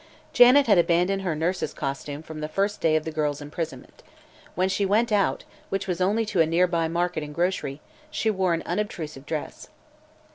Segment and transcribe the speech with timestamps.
[0.33, 4.01] Janet had abandoned her nurse's costume from the first day of the girl's imprisonment.
[4.55, 8.31] When she went out, which was only to a near by market and grocery, she
[8.31, 9.69] wore an unobtrusive dress.